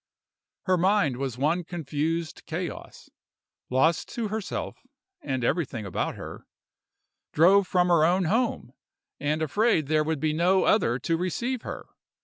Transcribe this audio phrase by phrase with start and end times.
[0.63, 3.11] Her mind was one confused chaos,
[3.69, 4.79] lost to herself
[5.21, 8.73] and everything about her—drove from her own home,
[9.19, 11.85] and afraid there would be no other to receive her.